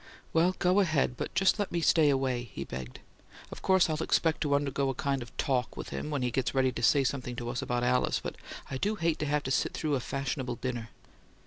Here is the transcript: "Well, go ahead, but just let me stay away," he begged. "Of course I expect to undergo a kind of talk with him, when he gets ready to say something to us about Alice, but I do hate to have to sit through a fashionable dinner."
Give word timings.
"Well, 0.33 0.55
go 0.57 0.79
ahead, 0.79 1.15
but 1.15 1.31
just 1.35 1.59
let 1.59 1.71
me 1.71 1.79
stay 1.79 2.09
away," 2.09 2.49
he 2.51 2.63
begged. 2.63 3.01
"Of 3.51 3.61
course 3.61 3.87
I 3.87 3.93
expect 3.93 4.41
to 4.41 4.55
undergo 4.55 4.89
a 4.89 4.95
kind 4.95 5.21
of 5.21 5.37
talk 5.37 5.77
with 5.77 5.89
him, 5.89 6.09
when 6.09 6.23
he 6.23 6.31
gets 6.31 6.55
ready 6.55 6.71
to 6.71 6.81
say 6.81 7.03
something 7.03 7.35
to 7.35 7.49
us 7.49 7.61
about 7.61 7.83
Alice, 7.83 8.19
but 8.19 8.35
I 8.71 8.77
do 8.79 8.95
hate 8.95 9.19
to 9.19 9.27
have 9.27 9.43
to 9.43 9.51
sit 9.51 9.73
through 9.75 9.93
a 9.93 9.99
fashionable 9.99 10.55
dinner." 10.55 10.89